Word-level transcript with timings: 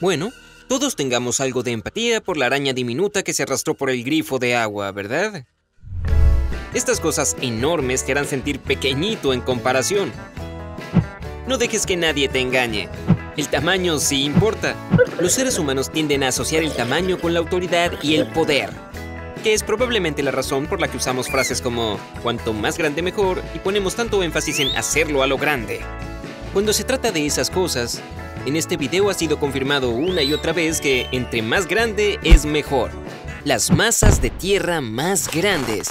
Bueno, 0.00 0.32
todos 0.68 0.94
tengamos 0.94 1.40
algo 1.40 1.64
de 1.64 1.72
empatía 1.72 2.20
por 2.20 2.36
la 2.36 2.46
araña 2.46 2.72
diminuta 2.72 3.24
que 3.24 3.32
se 3.32 3.42
arrastró 3.42 3.74
por 3.74 3.90
el 3.90 4.04
grifo 4.04 4.38
de 4.38 4.54
agua, 4.54 4.92
¿verdad? 4.92 5.44
Estas 6.72 7.00
cosas 7.00 7.36
enormes 7.40 8.04
te 8.04 8.12
harán 8.12 8.26
sentir 8.26 8.60
pequeñito 8.60 9.32
en 9.32 9.40
comparación. 9.40 10.12
No 11.48 11.58
dejes 11.58 11.84
que 11.84 11.96
nadie 11.96 12.28
te 12.28 12.40
engañe. 12.40 12.88
El 13.36 13.48
tamaño 13.48 13.98
sí 13.98 14.22
importa. 14.24 14.76
Los 15.18 15.32
seres 15.32 15.58
humanos 15.58 15.90
tienden 15.90 16.22
a 16.22 16.28
asociar 16.28 16.62
el 16.62 16.72
tamaño 16.72 17.18
con 17.18 17.32
la 17.32 17.40
autoridad 17.40 17.92
y 18.00 18.14
el 18.14 18.28
poder, 18.28 18.70
que 19.42 19.54
es 19.54 19.64
probablemente 19.64 20.22
la 20.22 20.30
razón 20.30 20.66
por 20.66 20.80
la 20.80 20.88
que 20.88 20.98
usamos 20.98 21.28
frases 21.28 21.60
como 21.60 21.98
cuanto 22.22 22.52
más 22.52 22.78
grande 22.78 23.02
mejor 23.02 23.42
y 23.52 23.58
ponemos 23.58 23.96
tanto 23.96 24.22
énfasis 24.22 24.60
en 24.60 24.68
hacerlo 24.76 25.24
a 25.24 25.26
lo 25.26 25.38
grande. 25.38 25.80
Cuando 26.52 26.72
se 26.72 26.84
trata 26.84 27.10
de 27.10 27.26
esas 27.26 27.50
cosas, 27.50 28.00
en 28.48 28.56
este 28.56 28.76
video 28.78 29.10
ha 29.10 29.14
sido 29.14 29.38
confirmado 29.38 29.90
una 29.90 30.22
y 30.22 30.32
otra 30.32 30.54
vez 30.54 30.80
que 30.80 31.06
entre 31.12 31.42
más 31.42 31.68
grande 31.68 32.18
es 32.22 32.46
mejor. 32.46 32.90
Las 33.44 33.70
masas 33.70 34.22
de 34.22 34.30
tierra 34.30 34.80
más 34.80 35.30
grandes. 35.30 35.90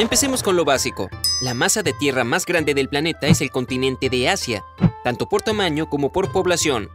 Empecemos 0.00 0.42
con 0.42 0.56
lo 0.56 0.64
básico. 0.64 1.08
La 1.42 1.54
masa 1.54 1.84
de 1.84 1.92
tierra 1.92 2.24
más 2.24 2.44
grande 2.44 2.74
del 2.74 2.88
planeta 2.88 3.28
es 3.28 3.40
el 3.40 3.50
continente 3.50 4.10
de 4.10 4.28
Asia, 4.28 4.64
tanto 5.04 5.28
por 5.28 5.42
tamaño 5.42 5.88
como 5.88 6.10
por 6.10 6.32
población. 6.32 6.88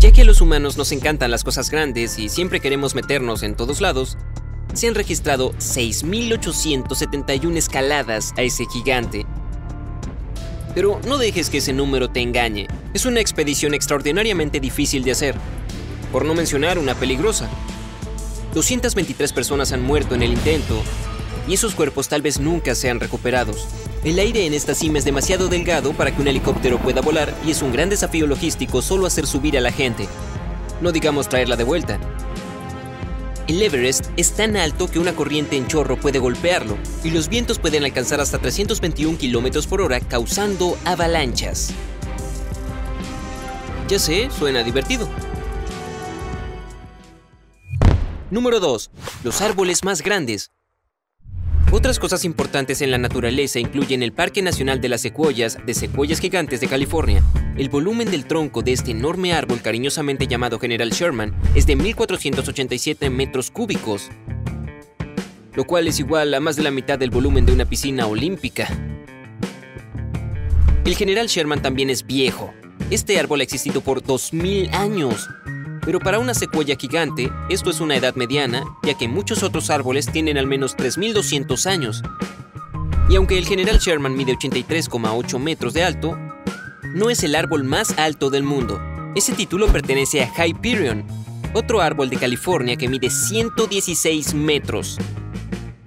Ya 0.00 0.10
que 0.12 0.22
a 0.22 0.24
los 0.24 0.40
humanos 0.40 0.78
nos 0.78 0.92
encantan 0.92 1.30
las 1.30 1.44
cosas 1.44 1.68
grandes 1.68 2.18
y 2.18 2.30
siempre 2.30 2.60
queremos 2.60 2.94
meternos 2.94 3.42
en 3.42 3.54
todos 3.54 3.82
lados, 3.82 4.16
se 4.72 4.88
han 4.88 4.94
registrado 4.94 5.52
6.871 5.58 7.56
escaladas 7.58 8.32
a 8.38 8.42
ese 8.42 8.64
gigante. 8.64 9.26
Pero 10.74 10.98
no 11.06 11.18
dejes 11.18 11.50
que 11.50 11.58
ese 11.58 11.74
número 11.74 12.08
te 12.08 12.22
engañe. 12.22 12.66
Es 12.94 13.04
una 13.04 13.20
expedición 13.20 13.74
extraordinariamente 13.74 14.58
difícil 14.58 15.04
de 15.04 15.10
hacer, 15.10 15.34
por 16.10 16.24
no 16.24 16.34
mencionar 16.34 16.78
una 16.78 16.94
peligrosa. 16.94 17.50
223 18.54 19.34
personas 19.34 19.70
han 19.72 19.82
muerto 19.82 20.14
en 20.14 20.22
el 20.22 20.32
intento, 20.32 20.82
y 21.46 21.52
esos 21.52 21.74
cuerpos 21.74 22.08
tal 22.08 22.22
vez 22.22 22.40
nunca 22.40 22.74
sean 22.74 23.00
recuperados. 23.00 23.68
El 24.02 24.18
aire 24.18 24.46
en 24.46 24.54
esta 24.54 24.74
cima 24.74 24.98
es 24.98 25.04
demasiado 25.04 25.48
delgado 25.48 25.92
para 25.92 26.14
que 26.14 26.22
un 26.22 26.28
helicóptero 26.28 26.78
pueda 26.78 27.02
volar 27.02 27.34
y 27.44 27.50
es 27.50 27.60
un 27.60 27.70
gran 27.70 27.90
desafío 27.90 28.26
logístico 28.26 28.80
solo 28.80 29.04
hacer 29.04 29.26
subir 29.26 29.58
a 29.58 29.60
la 29.60 29.72
gente. 29.72 30.08
No 30.80 30.90
digamos 30.90 31.28
traerla 31.28 31.54
de 31.56 31.64
vuelta. 31.64 32.00
El 33.46 33.60
Everest 33.60 34.06
es 34.16 34.32
tan 34.32 34.56
alto 34.56 34.88
que 34.88 35.00
una 35.00 35.14
corriente 35.14 35.58
en 35.58 35.66
chorro 35.66 36.00
puede 36.00 36.18
golpearlo 36.18 36.78
y 37.04 37.10
los 37.10 37.28
vientos 37.28 37.58
pueden 37.58 37.84
alcanzar 37.84 38.22
hasta 38.22 38.38
321 38.38 39.18
km 39.18 39.66
por 39.66 39.82
hora 39.82 40.00
causando 40.00 40.78
avalanchas. 40.86 41.74
Ya 43.86 43.98
sé, 43.98 44.30
suena 44.30 44.62
divertido. 44.62 45.10
Número 48.30 48.60
2. 48.60 48.90
Los 49.24 49.42
árboles 49.42 49.84
más 49.84 50.00
grandes. 50.00 50.52
Otras 51.72 52.00
cosas 52.00 52.24
importantes 52.24 52.82
en 52.82 52.90
la 52.90 52.98
naturaleza 52.98 53.60
incluyen 53.60 54.02
el 54.02 54.12
Parque 54.12 54.42
Nacional 54.42 54.80
de 54.80 54.88
las 54.88 55.02
Secuoyas 55.02 55.56
de 55.64 55.72
Secuoyas 55.72 56.18
Gigantes 56.18 56.60
de 56.60 56.66
California. 56.66 57.22
El 57.56 57.68
volumen 57.68 58.10
del 58.10 58.24
tronco 58.24 58.62
de 58.62 58.72
este 58.72 58.90
enorme 58.90 59.32
árbol 59.34 59.62
cariñosamente 59.62 60.26
llamado 60.26 60.58
General 60.58 60.90
Sherman 60.90 61.32
es 61.54 61.66
de 61.66 61.78
1.487 61.78 63.08
metros 63.08 63.52
cúbicos, 63.52 64.08
lo 65.54 65.64
cual 65.64 65.86
es 65.86 66.00
igual 66.00 66.34
a 66.34 66.40
más 66.40 66.56
de 66.56 66.64
la 66.64 66.72
mitad 66.72 66.98
del 66.98 67.10
volumen 67.10 67.46
de 67.46 67.52
una 67.52 67.66
piscina 67.66 68.08
olímpica. 68.08 68.66
El 70.84 70.96
General 70.96 71.28
Sherman 71.28 71.62
también 71.62 71.88
es 71.88 72.04
viejo. 72.04 72.52
Este 72.90 73.16
árbol 73.16 73.42
ha 73.42 73.44
existido 73.44 73.80
por 73.80 74.02
2.000 74.02 74.74
años 74.74 75.28
pero 75.84 75.98
para 75.98 76.18
una 76.18 76.34
secuoya 76.34 76.76
gigante, 76.76 77.30
esto 77.48 77.70
es 77.70 77.80
una 77.80 77.96
edad 77.96 78.14
mediana, 78.14 78.64
ya 78.82 78.96
que 78.96 79.08
muchos 79.08 79.42
otros 79.42 79.70
árboles 79.70 80.06
tienen 80.06 80.38
al 80.38 80.46
menos 80.46 80.76
3.200 80.76 81.66
años. 81.66 82.02
Y 83.08 83.16
aunque 83.16 83.38
el 83.38 83.46
General 83.46 83.78
Sherman 83.78 84.16
mide 84.16 84.34
83,8 84.34 85.38
metros 85.38 85.72
de 85.74 85.84
alto, 85.84 86.18
no 86.94 87.10
es 87.10 87.22
el 87.22 87.34
árbol 87.34 87.64
más 87.64 87.98
alto 87.98 88.30
del 88.30 88.42
mundo. 88.42 88.80
Ese 89.14 89.32
título 89.32 89.66
pertenece 89.68 90.22
a 90.22 90.46
Hyperion, 90.46 91.04
otro 91.54 91.80
árbol 91.80 92.10
de 92.10 92.16
California 92.16 92.76
que 92.76 92.88
mide 92.88 93.10
116 93.10 94.34
metros. 94.34 94.98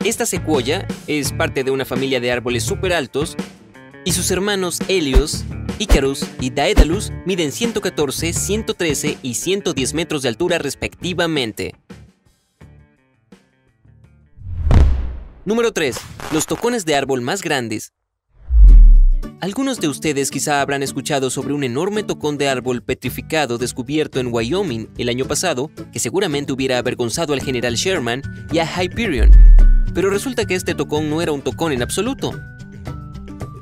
Esta 0.03 0.25
secuoya 0.25 0.85
es 1.07 1.31
parte 1.31 1.63
de 1.63 1.71
una 1.71 1.85
familia 1.85 2.19
de 2.19 2.31
árboles 2.31 2.63
súper 2.63 2.93
altos 2.93 3.37
y 4.03 4.11
sus 4.11 4.29
hermanos 4.31 4.79
Helios, 4.89 5.45
Icarus 5.79 6.25
y 6.39 6.49
Daedalus 6.49 7.11
miden 7.25 7.51
114, 7.51 8.33
113 8.33 9.17
y 9.21 9.33
110 9.33 9.93
metros 9.93 10.21
de 10.21 10.29
altura 10.29 10.57
respectivamente. 10.57 11.75
Número 15.45 15.73
3. 15.73 15.97
Los 16.31 16.45
tocones 16.45 16.85
de 16.85 16.95
árbol 16.95 17.21
más 17.21 17.41
grandes. 17.41 17.91
Algunos 19.41 19.81
de 19.81 19.89
ustedes 19.89 20.31
quizá 20.31 20.61
habrán 20.61 20.83
escuchado 20.83 21.29
sobre 21.29 21.53
un 21.53 21.65
enorme 21.65 22.03
tocón 22.03 22.37
de 22.37 22.47
árbol 22.47 22.81
petrificado 22.81 23.57
descubierto 23.57 24.21
en 24.21 24.33
Wyoming 24.33 24.87
el 24.97 25.09
año 25.09 25.25
pasado, 25.25 25.69
que 25.91 25.99
seguramente 25.99 26.53
hubiera 26.53 26.77
avergonzado 26.77 27.33
al 27.33 27.41
general 27.41 27.75
Sherman 27.75 28.21
y 28.53 28.59
a 28.59 28.65
Hyperion. 28.65 29.31
Pero 29.93 30.09
resulta 30.09 30.45
que 30.45 30.55
este 30.55 30.75
tocón 30.75 31.09
no 31.09 31.21
era 31.21 31.33
un 31.33 31.41
tocón 31.41 31.73
en 31.73 31.81
absoluto. 31.81 32.31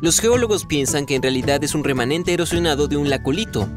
Los 0.02 0.20
geólogos 0.20 0.66
piensan 0.66 1.06
que 1.06 1.14
en 1.14 1.22
realidad 1.22 1.64
es 1.64 1.76
un 1.76 1.84
remanente 1.84 2.34
erosionado 2.34 2.88
de 2.88 2.98
un 2.98 3.12
lacolito, 3.12 3.70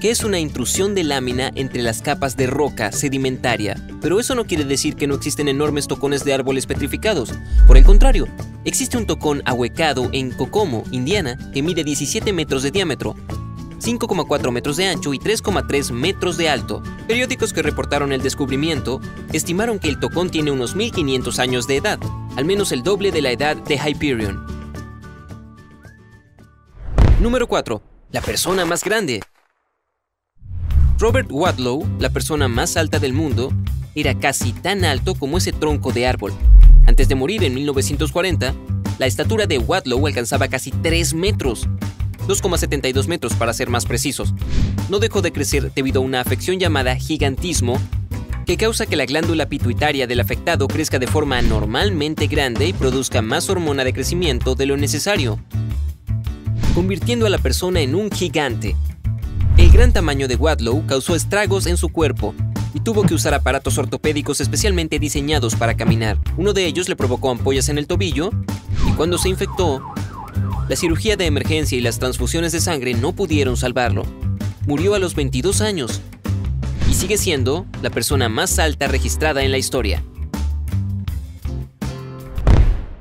que 0.00 0.10
es 0.10 0.24
una 0.24 0.40
intrusión 0.40 0.94
de 0.94 1.04
lámina 1.04 1.52
entre 1.54 1.82
las 1.82 2.00
capas 2.00 2.38
de 2.38 2.46
roca 2.46 2.90
sedimentaria. 2.90 3.76
Pero 4.00 4.18
eso 4.18 4.34
no 4.34 4.46
quiere 4.46 4.64
decir 4.64 4.96
que 4.96 5.06
no 5.06 5.14
existen 5.14 5.48
enormes 5.48 5.88
tocones 5.88 6.24
de 6.24 6.32
árboles 6.32 6.64
petrificados. 6.64 7.34
Por 7.66 7.76
el 7.76 7.84
contrario, 7.84 8.28
existe 8.64 8.96
un 8.96 9.04
tocón 9.04 9.42
ahuecado 9.44 10.08
en 10.12 10.30
Kokomo, 10.30 10.84
Indiana, 10.90 11.36
que 11.52 11.62
mide 11.62 11.84
17 11.84 12.32
metros 12.32 12.62
de 12.62 12.70
diámetro. 12.70 13.14
5,4 13.78 14.52
metros 14.52 14.78
de 14.78 14.86
ancho 14.86 15.12
y 15.12 15.18
3,3 15.18 15.92
metros 15.92 16.38
de 16.38 16.48
alto. 16.48 16.82
Periódicos 17.06 17.52
que 17.52 17.60
reportaron 17.60 18.12
el 18.12 18.22
descubrimiento 18.22 19.02
estimaron 19.34 19.78
que 19.78 19.90
el 19.90 20.00
tocón 20.00 20.30
tiene 20.30 20.50
unos 20.50 20.76
1500 20.76 21.38
años 21.38 21.66
de 21.66 21.76
edad, 21.76 21.98
al 22.36 22.46
menos 22.46 22.72
el 22.72 22.82
doble 22.82 23.12
de 23.12 23.20
la 23.20 23.32
edad 23.32 23.56
de 23.56 23.76
Hyperion. 23.76 24.51
Número 27.22 27.46
4. 27.46 27.80
La 28.10 28.20
persona 28.20 28.64
más 28.64 28.82
grande. 28.82 29.20
Robert 30.98 31.28
Wadlow, 31.30 31.86
la 32.00 32.10
persona 32.10 32.48
más 32.48 32.76
alta 32.76 32.98
del 32.98 33.12
mundo, 33.12 33.52
era 33.94 34.18
casi 34.18 34.52
tan 34.52 34.84
alto 34.84 35.14
como 35.14 35.38
ese 35.38 35.52
tronco 35.52 35.92
de 35.92 36.08
árbol. 36.08 36.32
Antes 36.84 37.06
de 37.06 37.14
morir 37.14 37.44
en 37.44 37.54
1940, 37.54 38.52
la 38.98 39.06
estatura 39.06 39.46
de 39.46 39.58
Wadlow 39.58 40.04
alcanzaba 40.04 40.48
casi 40.48 40.72
3 40.72 41.14
metros, 41.14 41.68
2,72 42.26 43.06
metros 43.06 43.34
para 43.34 43.52
ser 43.52 43.70
más 43.70 43.86
precisos. 43.86 44.34
No 44.88 44.98
dejó 44.98 45.22
de 45.22 45.30
crecer 45.30 45.72
debido 45.72 46.00
a 46.00 46.04
una 46.04 46.20
afección 46.20 46.58
llamada 46.58 46.96
gigantismo, 46.96 47.80
que 48.46 48.56
causa 48.56 48.86
que 48.86 48.96
la 48.96 49.06
glándula 49.06 49.48
pituitaria 49.48 50.08
del 50.08 50.18
afectado 50.18 50.66
crezca 50.66 50.98
de 50.98 51.06
forma 51.06 51.38
anormalmente 51.38 52.26
grande 52.26 52.66
y 52.66 52.72
produzca 52.72 53.22
más 53.22 53.48
hormona 53.48 53.84
de 53.84 53.92
crecimiento 53.92 54.56
de 54.56 54.66
lo 54.66 54.76
necesario, 54.76 55.38
convirtiendo 56.74 57.26
a 57.26 57.30
la 57.30 57.38
persona 57.38 57.80
en 57.80 57.94
un 57.94 58.10
gigante. 58.10 58.76
El 59.56 59.70
gran 59.70 59.92
tamaño 59.92 60.28
de 60.28 60.36
Wadlow 60.36 60.86
causó 60.86 61.14
estragos 61.14 61.66
en 61.66 61.76
su 61.76 61.90
cuerpo 61.90 62.34
y 62.74 62.80
tuvo 62.80 63.02
que 63.02 63.14
usar 63.14 63.34
aparatos 63.34 63.76
ortopédicos 63.76 64.40
especialmente 64.40 64.98
diseñados 64.98 65.54
para 65.54 65.76
caminar. 65.76 66.18
Uno 66.36 66.52
de 66.52 66.66
ellos 66.66 66.88
le 66.88 66.96
provocó 66.96 67.30
ampollas 67.30 67.68
en 67.68 67.78
el 67.78 67.86
tobillo 67.86 68.30
y 68.88 68.92
cuando 68.92 69.18
se 69.18 69.28
infectó, 69.28 69.82
la 70.68 70.76
cirugía 70.76 71.16
de 71.16 71.26
emergencia 71.26 71.76
y 71.76 71.82
las 71.82 71.98
transfusiones 71.98 72.52
de 72.52 72.60
sangre 72.60 72.94
no 72.94 73.12
pudieron 73.12 73.56
salvarlo. 73.56 74.04
Murió 74.66 74.94
a 74.94 74.98
los 74.98 75.14
22 75.14 75.60
años 75.60 76.00
y 76.88 76.94
sigue 76.94 77.18
siendo 77.18 77.66
la 77.82 77.90
persona 77.90 78.28
más 78.28 78.58
alta 78.58 78.88
registrada 78.88 79.42
en 79.42 79.50
la 79.50 79.58
historia. 79.58 80.02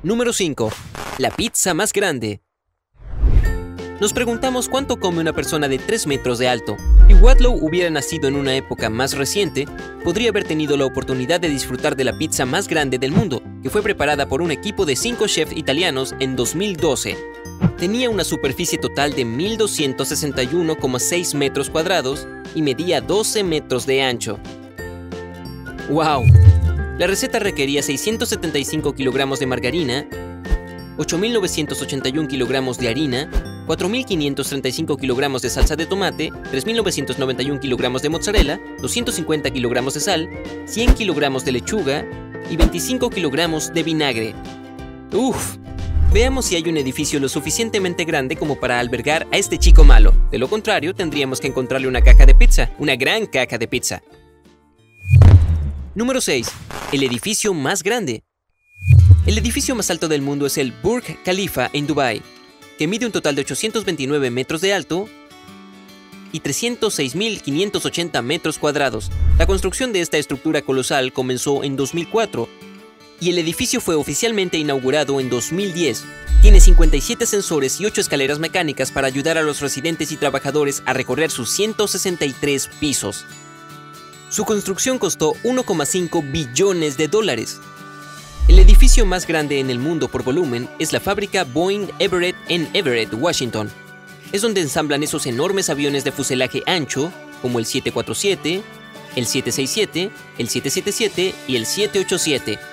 Número 0.03 0.33
5. 0.33 0.71
La 1.19 1.29
pizza 1.29 1.73
más 1.73 1.93
grande. 1.93 2.41
Nos 4.01 4.11
preguntamos 4.13 4.67
cuánto 4.67 4.99
come 4.99 5.21
una 5.21 5.31
persona 5.31 5.67
de 5.67 5.77
3 5.77 6.07
metros 6.07 6.39
de 6.39 6.47
alto. 6.47 6.75
Si 7.07 7.13
Wadlow 7.13 7.53
hubiera 7.53 7.91
nacido 7.91 8.27
en 8.27 8.35
una 8.35 8.55
época 8.55 8.89
más 8.89 9.15
reciente, 9.15 9.67
podría 10.03 10.31
haber 10.31 10.43
tenido 10.43 10.75
la 10.75 10.87
oportunidad 10.87 11.39
de 11.39 11.49
disfrutar 11.49 11.95
de 11.95 12.05
la 12.05 12.17
pizza 12.17 12.47
más 12.47 12.67
grande 12.67 12.97
del 12.97 13.11
mundo, 13.11 13.43
que 13.61 13.69
fue 13.69 13.83
preparada 13.83 14.27
por 14.27 14.41
un 14.41 14.49
equipo 14.49 14.87
de 14.87 14.95
5 14.95 15.27
chefs 15.27 15.55
italianos 15.55 16.15
en 16.19 16.35
2012. 16.35 17.15
Tenía 17.77 18.09
una 18.09 18.23
superficie 18.23 18.79
total 18.79 19.13
de 19.13 19.23
1.261,6 19.23 21.35
metros 21.35 21.69
cuadrados 21.69 22.27
y 22.55 22.63
medía 22.63 23.01
12 23.01 23.43
metros 23.43 23.85
de 23.85 24.01
ancho. 24.01 24.39
¡Wow! 25.91 26.23
La 26.97 27.05
receta 27.05 27.37
requería 27.37 27.83
675 27.83 28.95
kilogramos 28.95 29.39
de 29.39 29.45
margarina, 29.45 30.07
8.981 30.97 32.27
kilogramos 32.27 32.79
de 32.79 32.89
harina, 32.89 33.29
4.535 33.71 34.99
kilogramos 34.99 35.41
de 35.41 35.49
salsa 35.49 35.77
de 35.77 35.85
tomate, 35.85 36.29
3.991 36.29 37.57
kilogramos 37.61 38.01
de 38.01 38.09
mozzarella, 38.09 38.59
250 38.81 39.49
kilogramos 39.49 39.93
de 39.93 40.01
sal, 40.01 40.29
100 40.65 40.95
kilogramos 40.95 41.45
de 41.45 41.53
lechuga 41.53 42.05
y 42.49 42.57
25 42.57 43.09
kilogramos 43.09 43.73
de 43.73 43.83
vinagre. 43.83 44.35
¡Uf! 45.13 45.55
Veamos 46.11 46.47
si 46.47 46.57
hay 46.57 46.67
un 46.67 46.75
edificio 46.75 47.17
lo 47.21 47.29
suficientemente 47.29 48.03
grande 48.03 48.35
como 48.35 48.59
para 48.59 48.77
albergar 48.77 49.25
a 49.31 49.37
este 49.37 49.57
chico 49.57 49.85
malo. 49.85 50.13
De 50.31 50.37
lo 50.37 50.49
contrario, 50.49 50.93
tendríamos 50.93 51.39
que 51.39 51.47
encontrarle 51.47 51.87
una 51.87 52.01
caja 52.01 52.25
de 52.25 52.35
pizza, 52.35 52.71
una 52.77 52.97
gran 52.97 53.25
caja 53.25 53.57
de 53.57 53.69
pizza. 53.69 54.01
Número 55.95 56.19
6. 56.19 56.51
El 56.91 57.03
edificio 57.03 57.53
más 57.53 57.83
grande. 57.83 58.25
El 59.25 59.37
edificio 59.37 59.75
más 59.75 59.89
alto 59.89 60.09
del 60.09 60.21
mundo 60.21 60.45
es 60.45 60.57
el 60.57 60.73
Burj 60.73 61.05
Khalifa 61.23 61.69
en 61.71 61.87
Dubái, 61.87 62.21
mide 62.87 63.05
un 63.05 63.11
total 63.11 63.35
de 63.35 63.41
829 63.41 64.31
metros 64.31 64.61
de 64.61 64.73
alto 64.73 65.09
y 66.31 66.39
306.580 66.39 68.21
metros 68.21 68.57
cuadrados. 68.57 69.11
La 69.37 69.45
construcción 69.45 69.93
de 69.93 70.01
esta 70.01 70.17
estructura 70.17 70.61
colosal 70.61 71.13
comenzó 71.13 71.63
en 71.63 71.75
2004 71.75 72.47
y 73.19 73.29
el 73.29 73.37
edificio 73.37 73.79
fue 73.81 73.95
oficialmente 73.95 74.57
inaugurado 74.57 75.19
en 75.19 75.29
2010. 75.29 76.03
Tiene 76.41 76.59
57 76.59 77.27
sensores 77.27 77.79
y 77.79 77.85
8 77.85 78.01
escaleras 78.01 78.39
mecánicas 78.39 78.91
para 78.91 79.07
ayudar 79.07 79.37
a 79.37 79.43
los 79.43 79.61
residentes 79.61 80.11
y 80.11 80.17
trabajadores 80.17 80.81
a 80.87 80.93
recorrer 80.93 81.29
sus 81.29 81.51
163 81.51 82.69
pisos. 82.79 83.25
Su 84.29 84.43
construcción 84.45 84.97
costó 84.97 85.33
1,5 85.43 86.31
billones 86.31 86.97
de 86.97 87.07
dólares. 87.07 87.59
El 88.47 88.59
edificio 88.59 89.05
más 89.05 89.27
grande 89.27 89.59
en 89.59 89.69
el 89.69 89.79
mundo 89.79 90.07
por 90.07 90.23
volumen 90.23 90.69
es 90.79 90.93
la 90.93 90.99
fábrica 90.99 91.43
Boeing 91.43 91.87
Everett 91.99 92.35
en 92.49 92.69
Everett, 92.73 93.13
Washington. 93.13 93.69
Es 94.31 94.41
donde 94.41 94.61
ensamblan 94.61 95.03
esos 95.03 95.25
enormes 95.25 95.69
aviones 95.69 96.03
de 96.03 96.11
fuselaje 96.11 96.63
ancho, 96.65 97.11
como 97.41 97.59
el 97.59 97.65
747, 97.65 98.61
el 99.15 99.25
767, 99.25 100.11
el 100.37 100.49
777 100.49 101.35
y 101.47 101.55
el 101.55 101.65
787 101.65 102.71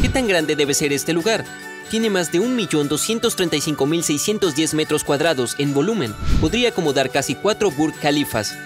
¿Qué 0.00 0.08
tan 0.08 0.28
grande 0.28 0.56
debe 0.56 0.72
ser 0.74 0.92
este 0.92 1.12
lugar? 1.12 1.44
Tiene 1.90 2.10
más 2.10 2.32
de 2.32 2.40
1.235.610 2.40 4.74
metros 4.74 5.04
cuadrados 5.04 5.54
en 5.58 5.74
volumen. 5.74 6.14
Podría 6.40 6.70
acomodar 6.70 7.10
casi 7.10 7.34
4 7.34 7.70
Burj 7.70 7.94
Khalifas. 8.00 8.56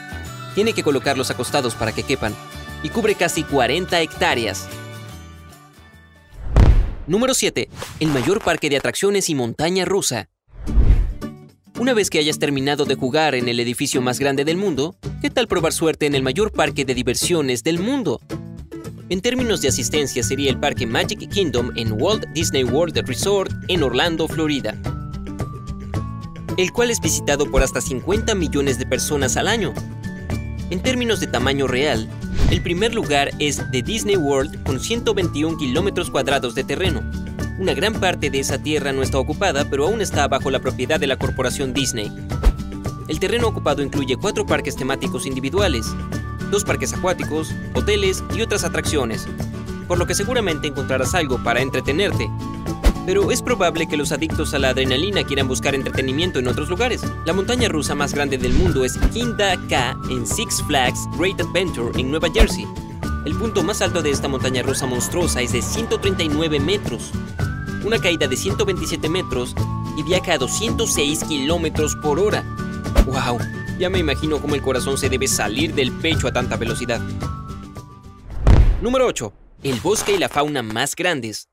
Tiene 0.55 0.75
que 0.75 0.85
colocarlos 0.85 1.31
acostados 1.31 1.75
para 1.75 1.93
que 1.93 2.05
quepan. 2.05 2.35
Y 2.83 2.91
cubre 2.91 3.15
casi 3.17 3.43
40 3.43 4.01
hectáreas. 4.01 4.69
Número 7.07 7.35
7. 7.35 7.69
El 8.01 8.09
mayor 8.09 8.43
parque 8.43 8.69
de 8.69 8.77
atracciones 8.77 9.31
y 9.31 9.37
montaña 9.37 9.85
rusa. 9.85 10.29
Una 11.79 11.95
vez 11.95 12.11
que 12.11 12.19
hayas 12.19 12.41
terminado 12.41 12.85
de 12.85 12.97
jugar 12.97 13.37
en 13.37 13.49
el 13.49 13.61
edificio 13.61 14.03
más 14.03 14.19
grande 14.19 14.45
del 14.45 14.57
mundo, 14.57 14.97
¿qué 15.23 15.31
tal 15.31 15.47
probar 15.47 15.73
suerte 15.73 16.07
en 16.07 16.17
el 16.17 16.25
mayor 16.25 16.51
parque 16.51 16.85
de 16.85 16.95
diversiones 16.95 17.63
del 17.63 17.79
mundo? 17.79 18.21
En 19.09 19.21
términos 19.21 19.61
de 19.63 19.69
asistencia 19.69 20.25
sería 20.25 20.51
el 20.51 20.59
parque 20.59 20.85
Magic 20.85 21.29
Kingdom 21.29 21.71
en 21.77 21.93
Walt 21.93 22.25
Disney 22.35 22.65
World 22.65 22.97
Resort 23.07 23.53
en 23.69 23.85
Orlando, 23.85 24.27
Florida, 24.27 24.77
el 26.57 26.73
cual 26.73 26.91
es 26.91 27.01
visitado 27.01 27.49
por 27.49 27.63
hasta 27.63 27.81
50 27.81 28.35
millones 28.35 28.81
de 28.81 28.87
personas 28.87 29.37
al 29.37 29.47
año. 29.47 29.73
En 30.69 30.83
términos 30.83 31.21
de 31.21 31.29
tamaño 31.29 31.69
real, 31.69 32.09
el 32.51 32.61
primer 32.61 32.93
lugar 32.93 33.31
es 33.39 33.63
The 33.71 33.83
Disney 33.83 34.17
World 34.17 34.65
con 34.65 34.81
121 34.81 35.59
kilómetros 35.59 36.11
cuadrados 36.11 36.57
de 36.57 36.65
terreno. 36.65 37.03
Una 37.61 37.73
gran 37.73 37.95
parte 37.95 38.31
de 38.31 38.41
esa 38.41 38.59
tierra 38.59 38.93
no 38.93 39.03
está 39.03 39.19
ocupada, 39.19 39.71
pero 39.71 39.87
aún 39.87 40.01
está 40.01 40.27
bajo 40.27 40.51
la 40.51 40.59
propiedad 40.59 40.99
de 40.99 41.07
la 41.07 41.19
corporación 41.19 41.73
Disney. 41.73 42.13
El 43.07 43.21
terreno 43.21 43.47
ocupado 43.47 43.81
incluye 43.81 44.17
cuatro 44.17 44.45
parques 44.45 44.75
temáticos 44.75 45.25
individuales, 45.25 45.87
dos 46.51 46.65
parques 46.65 46.93
acuáticos, 46.93 47.55
hoteles 47.75 48.25
y 48.35 48.43
otras 48.43 48.65
atracciones, 48.65 49.29
por 49.87 49.99
lo 49.99 50.07
que 50.07 50.17
seguramente 50.17 50.67
encontrarás 50.67 51.15
algo 51.15 51.43
para 51.45 51.61
entretenerte. 51.63 52.29
Pero 53.07 53.31
es 53.31 53.41
probable 53.41 53.87
que 53.87 53.97
los 53.97 54.11
adictos 54.11 54.53
a 54.53 54.59
la 54.59 54.71
adrenalina 54.71 55.23
quieran 55.23 55.47
buscar 55.47 55.77
entretenimiento 55.77 56.41
en 56.41 56.49
otros 56.49 56.69
lugares. 56.69 57.03
La 57.25 57.33
montaña 57.33 57.69
rusa 57.69 57.95
más 57.95 58.13
grande 58.13 58.37
del 58.37 58.53
mundo 58.53 58.85
es 58.85 58.99
Kinda 59.13 59.57
K 59.69 59.97
en 60.11 60.27
Six 60.27 60.65
Flags 60.67 61.07
Great 61.17 61.41
Adventure 61.41 61.99
en 62.01 62.11
Nueva 62.11 62.29
Jersey. 62.35 62.67
El 63.25 63.37
punto 63.37 63.63
más 63.63 63.81
alto 63.81 64.03
de 64.03 64.11
esta 64.11 64.27
montaña 64.27 64.63
rusa 64.63 64.87
monstruosa 64.87 65.41
es 65.41 65.53
de 65.53 65.63
139 65.63 66.59
metros, 66.59 67.13
una 67.85 68.01
caída 68.01 68.27
de 68.27 68.37
127 68.37 69.09
metros 69.09 69.55
y 69.97 70.03
viaja 70.03 70.33
a 70.33 70.39
206 70.39 71.25
kilómetros 71.25 71.95
por 72.03 72.19
hora. 72.19 72.45
¡Wow! 73.07 73.39
Ya 73.79 73.89
me 73.89 73.99
imagino 73.99 74.41
cómo 74.41 74.57
el 74.57 74.63
corazón 74.63 74.99
se 74.99 75.09
debe 75.09 75.29
salir 75.29 75.75
del 75.75 75.93
pecho 75.93 76.27
a 76.27 76.33
tanta 76.33 76.57
velocidad. 76.57 77.01
Número 78.83 79.07
8. 79.07 79.33
El 79.63 79.81
bosque 79.81 80.17
y 80.17 80.19
la 80.19 80.29
fauna 80.29 80.63
más 80.63 80.97
grandes. 80.97 81.49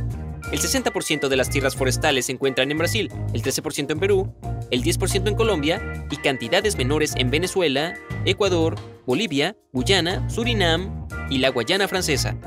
el 0.51 0.61
60% 0.61 1.27
de 1.27 1.35
las 1.35 1.49
tierras 1.49 1.75
forestales 1.75 2.27
se 2.27 2.31
encuentran 2.31 2.71
en 2.71 2.77
Brasil, 2.77 3.11
el 3.33 3.41
13% 3.41 3.91
en 3.91 3.99
Perú, 3.99 4.33
el 4.71 4.81
10% 4.81 5.27
en 5.27 5.35
Colombia 5.35 6.05
y 6.09 6.15
cantidades 6.17 6.77
menores 6.77 7.13
en 7.17 7.29
Venezuela, 7.29 7.95
Ecuador, 8.23 8.75
Bolivia, 9.05 9.57
Guyana, 9.73 10.29
Surinam 10.29 11.05
y 11.29 11.39
la 11.39 11.49
Guayana 11.49 11.89
francesa. 11.89 12.37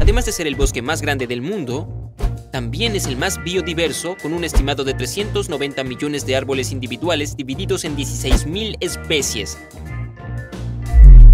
Además 0.00 0.26
de 0.26 0.32
ser 0.32 0.46
el 0.46 0.56
bosque 0.56 0.82
más 0.82 1.02
grande 1.02 1.26
del 1.26 1.42
mundo, 1.42 2.12
también 2.52 2.96
es 2.96 3.06
el 3.06 3.16
más 3.16 3.42
biodiverso, 3.42 4.16
con 4.22 4.32
un 4.32 4.44
estimado 4.44 4.84
de 4.84 4.94
390 4.94 5.84
millones 5.84 6.26
de 6.26 6.36
árboles 6.36 6.72
individuales 6.72 7.36
divididos 7.36 7.84
en 7.84 7.96
16.000 7.96 8.76
especies. 8.80 9.58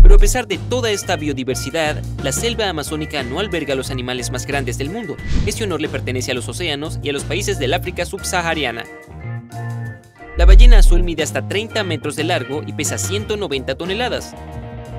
Pero 0.03 0.15
a 0.17 0.19
pesar 0.19 0.47
de 0.49 0.59
toda 0.59 0.91
esta 0.91 1.17
biodiversidad, 1.17 2.03
la 2.23 2.33
selva 2.33 2.69
amazónica 2.69 3.23
no 3.23 3.39
alberga 3.39 3.75
los 3.75 3.91
animales 3.91 4.31
más 4.31 4.47
grandes 4.47 4.79
del 4.79 4.91
mundo. 4.91 5.17
Este 5.47 5.65
honor 5.65 5.81
le 5.81 5.89
pertenece 5.89 6.33
a 6.33 6.35
los 6.35 6.49
océanos 6.49 6.99
y 7.03 7.11
a 7.11 7.13
los 7.13 7.25
países 7.25 7.59
del 7.59 7.75
África 7.75 8.05
subsahariana. 8.05 8.85
La 10.37 10.47
ballena 10.47 10.79
azul 10.79 11.03
mide 11.03 11.23
hasta 11.23 11.47
30 11.47 11.85
metros 11.85 12.17
de 12.17 12.25
largo 12.25 12.63
y 12.67 12.73
pesa 12.73 12.99
190 12.99 13.77
toneladas, 13.77 14.35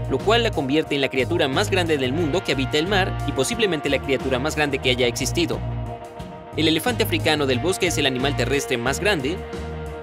lo 0.10 0.17
cual 0.17 0.43
la 0.43 0.51
convierte 0.51 0.95
en 0.95 1.01
la 1.01 1.10
criatura 1.10 1.48
más 1.48 1.69
grande 1.69 1.98
del 1.98 2.13
mundo 2.13 2.43
que 2.43 2.51
habita 2.51 2.77
el 2.77 2.88
mar 2.88 3.17
y 3.27 3.31
posiblemente 3.31 3.89
la 3.89 4.01
criatura 4.01 4.39
más 4.39 4.55
grande 4.55 4.79
que 4.79 4.89
haya 4.89 5.07
existido. 5.07 5.60
El 6.55 6.67
elefante 6.67 7.03
africano 7.03 7.45
del 7.45 7.60
bosque 7.60 7.88
es 7.88 7.98
el 7.98 8.05
animal 8.05 8.36
terrestre 8.36 8.77
más 8.77 9.00
grande 9.00 9.38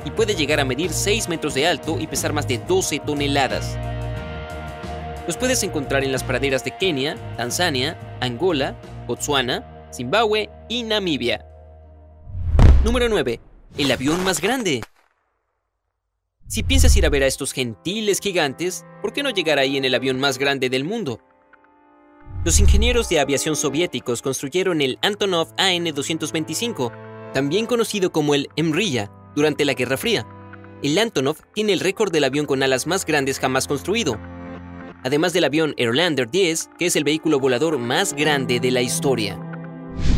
y 0.04 0.11
puede 0.11 0.35
llegar 0.35 0.61
a 0.61 0.64
medir 0.64 0.90
6 0.90 1.28
metros 1.28 1.54
de 1.54 1.66
alto 1.66 2.00
y 2.00 2.07
pesar 2.07 2.33
más 2.33 2.49
de 2.49 2.59
12 2.59 3.00
toneladas. 3.00 3.78
Los 5.26 5.37
puedes 5.37 5.62
encontrar 5.62 6.02
en 6.02 6.12
las 6.12 6.25
praderas 6.25 6.64
de 6.64 6.76
Kenia, 6.76 7.16
Tanzania, 7.37 7.97
Angola, 8.21 8.75
Botswana, 9.07 9.64
Zimbabue 9.92 10.50
y 10.69 10.83
Namibia. 10.83 11.45
Número 12.85 13.09
9. 13.09 13.40
El 13.78 13.92
avión 13.92 14.25
más 14.25 14.40
grande. 14.40 14.80
Si 16.50 16.64
piensas 16.64 16.97
ir 16.97 17.07
a 17.07 17.11
ver 17.11 17.23
a 17.23 17.28
estos 17.28 17.52
gentiles 17.52 18.19
gigantes, 18.19 18.85
¿por 19.02 19.12
qué 19.12 19.23
no 19.23 19.30
llegar 19.30 19.61
ahí 19.61 19.76
en 19.76 19.85
el 19.85 19.95
avión 19.95 20.19
más 20.19 20.37
grande 20.37 20.69
del 20.69 20.83
mundo? 20.83 21.21
Los 22.45 22.59
ingenieros 22.59 23.09
de 23.09 23.21
aviación 23.21 23.54
soviéticos 23.54 24.21
construyeron 24.21 24.80
el 24.80 24.99
Antonov 25.00 25.54
AN-225, 25.59 26.92
también 27.33 27.66
conocido 27.66 28.11
como 28.11 28.35
el 28.35 28.49
Emrya, 28.57 29.12
durante 29.37 29.64
la 29.64 29.75
Guerra 29.75 29.97
Fría. 29.97 30.26
El 30.83 30.99
Antonov 30.99 31.37
tiene 31.54 31.73
el 31.73 31.78
récord 31.78 32.11
del 32.11 32.25
avión 32.25 32.47
con 32.47 32.64
alas 32.64 32.88
más 32.88 33.07
grandes 33.07 33.38
jamás 33.38 33.69
construido, 33.69 34.19
además 35.04 35.33
del 35.33 35.45
avión 35.45 35.76
Airlander 35.78 36.28
10, 36.33 36.71
que 36.76 36.87
es 36.87 36.97
el 36.97 37.04
vehículo 37.04 37.38
volador 37.38 37.78
más 37.78 38.12
grande 38.12 38.59
de 38.59 38.73
la 38.73 38.83
historia. 38.83 39.40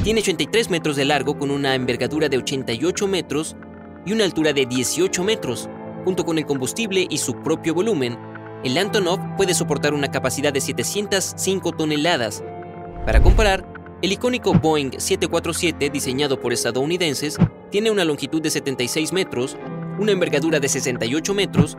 Tiene 0.02 0.20
83 0.20 0.70
metros 0.70 0.96
de 0.96 1.04
largo 1.04 1.38
con 1.38 1.50
una 1.50 1.74
envergadura 1.74 2.30
de 2.30 2.38
88 2.38 3.06
metros 3.06 3.54
y 4.06 4.14
una 4.14 4.24
altura 4.24 4.54
de 4.54 4.64
18 4.64 5.24
metros. 5.24 5.68
Junto 6.04 6.25
con 6.25 6.37
el 6.38 6.47
combustible 6.47 7.06
y 7.09 7.18
su 7.18 7.35
propio 7.42 7.75
volumen, 7.75 8.18
el 8.64 8.76
Antonov 8.76 9.37
puede 9.37 9.54
soportar 9.54 9.94
una 9.94 10.11
capacidad 10.11 10.52
de 10.52 10.61
705 10.61 11.73
toneladas. 11.73 12.42
Para 13.06 13.23
comparar, 13.23 13.64
el 14.02 14.11
icónico 14.11 14.52
Boeing 14.52 14.99
747, 14.99 15.90
diseñado 15.90 16.40
por 16.40 16.52
estadounidenses, 16.52 17.38
tiene 17.71 17.90
una 17.90 18.04
longitud 18.04 18.42
de 18.42 18.50
76 18.50 19.12
metros, 19.12 19.56
una 19.99 20.11
envergadura 20.11 20.59
de 20.59 20.68
68 20.68 21.35
metros, 21.35 21.78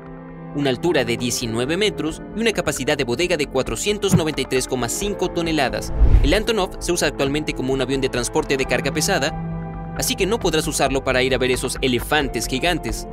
una 0.56 0.70
altura 0.70 1.03
de 1.03 1.18
19 1.18 1.75
metros 1.75 2.22
y 2.38 2.42
una 2.42 2.53
capacidad 2.53 2.98
de 2.98 3.03
bodega 3.03 3.36
de 3.36 3.50
493,5 3.50 5.34
toneladas. 5.34 5.92
El 6.24 6.34
Antonov 6.34 6.77
se 6.80 6.94
usa 6.94 7.10
actualmente 7.10 7.53
como 7.53 7.74
un 7.74 7.82
avión 7.82 8.00
de 8.00 8.08
transporte 8.08 8.56
de 8.56 8.65
carga 8.65 8.94
pesada, 8.94 9.94
así 9.98 10.15
que 10.15 10.25
no 10.25 10.39
podrás 10.39 10.65
usarlo 10.68 11.03
para 11.03 11.24
ir 11.24 11.36
a 11.36 11.38
ver 11.38 11.51
esos 11.51 11.77
elefantes 11.82 12.48
gigantes 12.48 13.06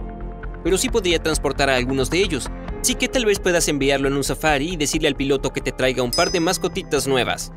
pero 0.62 0.78
sí 0.78 0.88
podría 0.88 1.22
transportar 1.22 1.70
a 1.70 1.76
algunos 1.76 2.10
de 2.10 2.18
ellos, 2.18 2.48
así 2.80 2.94
que 2.94 3.08
tal 3.08 3.24
vez 3.24 3.38
puedas 3.38 3.68
enviarlo 3.68 4.08
en 4.08 4.14
un 4.14 4.24
safari 4.24 4.70
y 4.72 4.76
decirle 4.76 5.08
al 5.08 5.16
piloto 5.16 5.52
que 5.52 5.60
te 5.60 5.72
traiga 5.72 6.02
un 6.02 6.10
par 6.10 6.30
de 6.30 6.40
mascotitas 6.40 7.06
nuevas. 7.06 7.52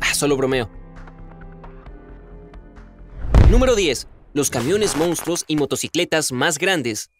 Ah, 0.00 0.14
solo 0.14 0.36
bromeo. 0.36 0.70
Número 3.50 3.74
10. 3.74 4.08
Los 4.34 4.50
camiones 4.50 4.96
monstruos 4.96 5.44
y 5.48 5.56
motocicletas 5.56 6.32
más 6.32 6.58
grandes. 6.58 7.10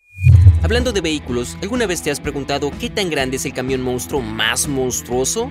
Hablando 0.63 0.93
de 0.93 1.01
vehículos, 1.01 1.57
¿alguna 1.63 1.87
vez 1.87 2.03
te 2.03 2.11
has 2.11 2.21
preguntado 2.21 2.71
qué 2.79 2.91
tan 2.91 3.09
grande 3.11 3.37
es 3.37 3.47
el 3.47 3.55
camión 3.55 3.81
monstruo 3.81 4.21
más 4.21 4.69
monstruoso? 4.69 5.51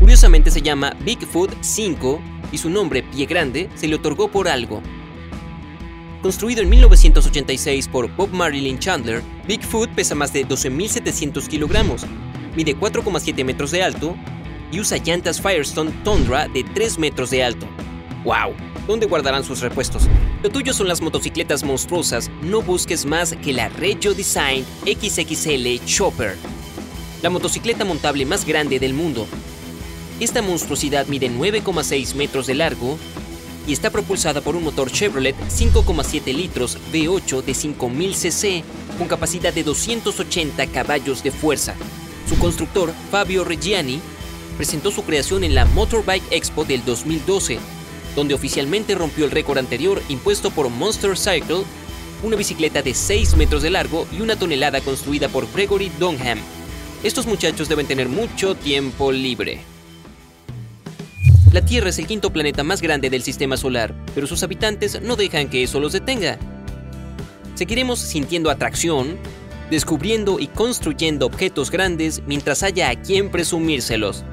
Curiosamente 0.00 0.50
se 0.50 0.62
llama 0.62 0.96
Bigfoot 1.04 1.52
5 1.60 2.20
y 2.52 2.58
su 2.58 2.70
nombre, 2.70 3.02
Pie 3.02 3.26
Grande, 3.26 3.68
se 3.74 3.88
le 3.88 3.96
otorgó 3.96 4.30
por 4.30 4.48
algo, 4.48 4.80
Construido 6.28 6.60
en 6.60 6.68
1986 6.68 7.88
por 7.88 8.14
Bob 8.14 8.28
Marilyn 8.32 8.78
Chandler, 8.78 9.22
Bigfoot 9.46 9.88
pesa 9.94 10.14
más 10.14 10.30
de 10.30 10.46
12.700 10.46 11.46
kilogramos, 11.46 12.04
mide 12.54 12.76
4,7 12.76 13.42
metros 13.46 13.70
de 13.70 13.82
alto 13.82 14.14
y 14.70 14.78
usa 14.78 14.98
llantas 14.98 15.40
Firestone 15.40 15.90
Tundra 16.04 16.46
de 16.48 16.64
3 16.64 16.98
metros 16.98 17.30
de 17.30 17.42
alto. 17.42 17.66
¡Wow! 18.24 18.52
¿Dónde 18.86 19.06
guardarán 19.06 19.42
sus 19.42 19.62
repuestos? 19.62 20.02
Lo 20.42 20.50
tuyo 20.50 20.74
son 20.74 20.86
las 20.86 21.00
motocicletas 21.00 21.64
monstruosas, 21.64 22.30
no 22.42 22.60
busques 22.60 23.06
más 23.06 23.32
que 23.32 23.54
la 23.54 23.70
Regio 23.70 24.12
Design 24.12 24.66
XXL 24.84 25.82
Chopper, 25.86 26.36
la 27.22 27.30
motocicleta 27.30 27.86
montable 27.86 28.26
más 28.26 28.44
grande 28.44 28.78
del 28.78 28.92
mundo. 28.92 29.26
Esta 30.20 30.42
monstruosidad 30.42 31.06
mide 31.06 31.30
9,6 31.30 32.14
metros 32.16 32.46
de 32.46 32.54
largo 32.54 32.98
y 33.68 33.74
está 33.74 33.90
propulsada 33.90 34.40
por 34.40 34.56
un 34.56 34.64
motor 34.64 34.90
Chevrolet 34.90 35.36
5,7 35.36 36.34
litros 36.34 36.78
V8 36.90 37.44
de 37.44 37.52
5000 37.54 38.14
cc 38.14 38.64
con 38.96 39.06
capacidad 39.06 39.52
de 39.52 39.62
280 39.62 40.66
caballos 40.68 41.22
de 41.22 41.30
fuerza. 41.30 41.74
Su 42.26 42.38
constructor, 42.38 42.92
Fabio 43.10 43.44
Reggiani, 43.44 44.00
presentó 44.56 44.90
su 44.90 45.04
creación 45.04 45.44
en 45.44 45.54
la 45.54 45.66
Motorbike 45.66 46.32
Expo 46.32 46.64
del 46.64 46.82
2012, 46.84 47.58
donde 48.16 48.34
oficialmente 48.34 48.94
rompió 48.94 49.26
el 49.26 49.30
récord 49.30 49.58
anterior 49.58 50.02
impuesto 50.08 50.50
por 50.50 50.70
Monster 50.70 51.16
Cycle, 51.16 51.64
una 52.22 52.36
bicicleta 52.36 52.80
de 52.80 52.94
6 52.94 53.36
metros 53.36 53.62
de 53.62 53.70
largo 53.70 54.06
y 54.16 54.22
una 54.22 54.36
tonelada 54.36 54.80
construida 54.80 55.28
por 55.28 55.46
Gregory 55.52 55.92
Donham. 55.98 56.38
Estos 57.04 57.26
muchachos 57.26 57.68
deben 57.68 57.86
tener 57.86 58.08
mucho 58.08 58.54
tiempo 58.54 59.12
libre. 59.12 59.77
La 61.52 61.64
Tierra 61.64 61.88
es 61.88 61.98
el 61.98 62.06
quinto 62.06 62.30
planeta 62.30 62.62
más 62.62 62.82
grande 62.82 63.08
del 63.08 63.22
sistema 63.22 63.56
solar, 63.56 63.94
pero 64.14 64.26
sus 64.26 64.42
habitantes 64.42 65.00
no 65.00 65.16
dejan 65.16 65.48
que 65.48 65.62
eso 65.62 65.80
los 65.80 65.94
detenga. 65.94 66.38
Seguiremos 67.54 68.00
sintiendo 68.00 68.50
atracción, 68.50 69.16
descubriendo 69.70 70.38
y 70.38 70.48
construyendo 70.48 71.24
objetos 71.24 71.70
grandes 71.70 72.22
mientras 72.26 72.62
haya 72.62 72.90
a 72.90 72.96
quien 72.96 73.30
presumírselos. 73.30 74.24